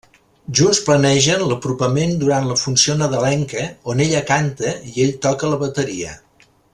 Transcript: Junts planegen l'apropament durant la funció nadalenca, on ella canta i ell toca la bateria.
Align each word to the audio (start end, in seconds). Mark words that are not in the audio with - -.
Junts 0.59 0.79
planegen 0.87 1.43
l'apropament 1.49 2.15
durant 2.23 2.49
la 2.51 2.57
funció 2.63 2.95
nadalenca, 3.03 3.67
on 3.93 4.03
ella 4.09 4.23
canta 4.31 4.73
i 4.93 4.95
ell 5.07 5.13
toca 5.29 5.53
la 5.55 5.61
bateria. 5.67 6.17